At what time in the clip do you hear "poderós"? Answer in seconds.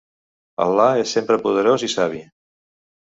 1.45-1.85